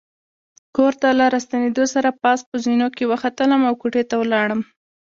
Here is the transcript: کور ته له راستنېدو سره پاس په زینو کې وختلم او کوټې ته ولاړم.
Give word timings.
کور 0.75 0.93
ته 1.01 1.09
له 1.19 1.25
راستنېدو 1.33 1.83
سره 1.93 2.09
پاس 2.21 2.39
په 2.49 2.55
زینو 2.63 2.87
کې 2.95 3.09
وختلم 3.11 3.61
او 3.69 3.73
کوټې 3.81 4.03
ته 4.09 4.15
ولاړم. 4.21 4.61